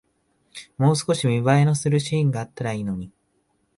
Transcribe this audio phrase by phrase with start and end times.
[0.79, 3.11] もう少し見栄えのするシーンがあったらいいのに